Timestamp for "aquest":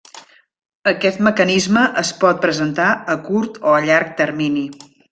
0.91-1.21